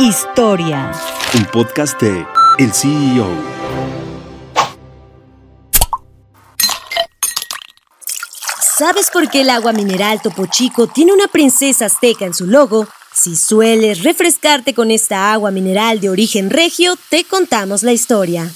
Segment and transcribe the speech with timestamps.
[0.00, 0.90] Historia.
[1.34, 2.26] Un podcast de
[2.58, 3.28] El CEO.
[8.76, 12.88] ¿Sabes por qué el agua mineral Topo Chico tiene una princesa azteca en su logo?
[13.12, 18.50] Si sueles refrescarte con esta agua mineral de origen regio, te contamos la historia.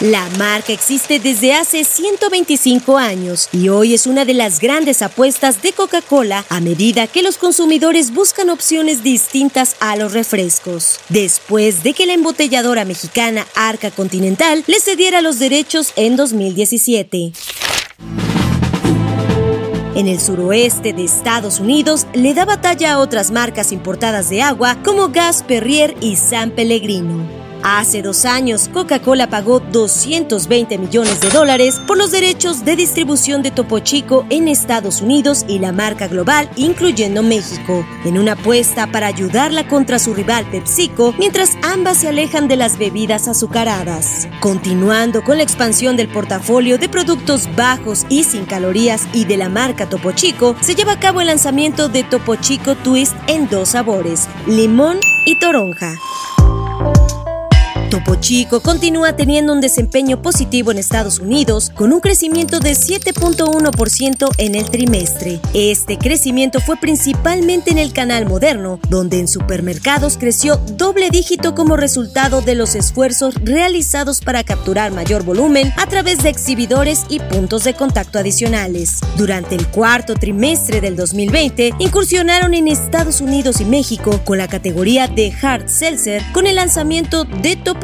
[0.00, 5.62] La marca existe desde hace 125 años y hoy es una de las grandes apuestas
[5.62, 10.98] de Coca-Cola a medida que los consumidores buscan opciones distintas a los refrescos.
[11.10, 17.32] Después de que la embotelladora mexicana Arca Continental le cediera los derechos en 2017.
[19.94, 24.76] En el suroeste de Estados Unidos le da batalla a otras marcas importadas de agua
[24.84, 27.43] como Gas Perrier y San Pellegrino.
[27.66, 33.50] Hace dos años, Coca-Cola pagó 220 millones de dólares por los derechos de distribución de
[33.50, 39.06] Topo Chico en Estados Unidos y la marca global, incluyendo México, en una apuesta para
[39.06, 44.28] ayudarla contra su rival PepsiCo, mientras ambas se alejan de las bebidas azucaradas.
[44.40, 49.48] Continuando con la expansión del portafolio de productos bajos y sin calorías y de la
[49.48, 53.70] marca Topo Chico, se lleva a cabo el lanzamiento de Topo Chico Twist en dos
[53.70, 55.94] sabores, limón y toronja.
[57.94, 64.30] Topo Chico continúa teniendo un desempeño positivo en Estados Unidos con un crecimiento de 7.1%
[64.38, 65.38] en el trimestre.
[65.54, 71.76] Este crecimiento fue principalmente en el canal moderno, donde en supermercados creció doble dígito como
[71.76, 77.62] resultado de los esfuerzos realizados para capturar mayor volumen a través de exhibidores y puntos
[77.62, 78.98] de contacto adicionales.
[79.16, 85.06] Durante el cuarto trimestre del 2020, incursionaron en Estados Unidos y México con la categoría
[85.06, 87.83] de Hard Seltzer con el lanzamiento de Topo